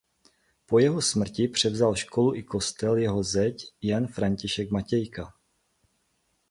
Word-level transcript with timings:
Po 0.67 0.79
jeho 0.79 1.01
smrti 1.01 1.47
převzal 1.47 1.95
školu 1.95 2.35
i 2.35 2.43
kostel 2.43 2.97
jeho 2.97 3.23
zeť 3.23 3.67
Jan 3.81 4.07
František 4.07 4.71
Matějka. 4.71 5.33